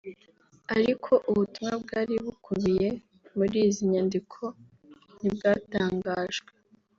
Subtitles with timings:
[0.77, 2.89] ariko ubutumwa bwari bukubiye
[3.37, 4.41] muri izi nyandiko
[5.19, 6.51] ntibwatangajwe